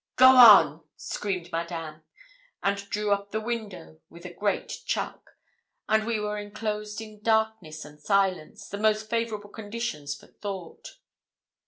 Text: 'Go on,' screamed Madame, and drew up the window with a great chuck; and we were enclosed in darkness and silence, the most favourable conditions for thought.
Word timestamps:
'Go 0.15 0.29
on,' 0.35 0.81
screamed 0.95 1.51
Madame, 1.51 2.01
and 2.63 2.89
drew 2.89 3.11
up 3.11 3.29
the 3.29 3.39
window 3.39 4.01
with 4.09 4.25
a 4.25 4.33
great 4.33 4.79
chuck; 4.87 5.37
and 5.87 6.07
we 6.07 6.19
were 6.19 6.39
enclosed 6.39 7.01
in 7.01 7.19
darkness 7.21 7.85
and 7.85 7.99
silence, 8.01 8.67
the 8.67 8.79
most 8.79 9.11
favourable 9.11 9.51
conditions 9.51 10.15
for 10.15 10.25
thought. 10.25 10.97